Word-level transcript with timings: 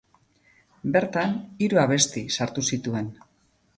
Bertan, 0.95 1.35
hiru 1.65 1.81
abesti 1.85 2.25
sartu 2.39 2.65
zituen. 2.75 3.13